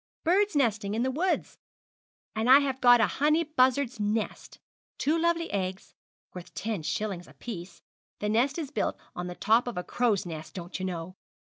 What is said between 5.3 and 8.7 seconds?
eggs, worth ten shillings apiece the nest